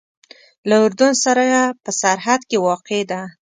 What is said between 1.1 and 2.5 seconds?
سره په سرحد